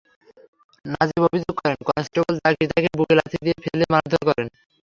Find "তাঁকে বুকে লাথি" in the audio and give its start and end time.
2.71-3.37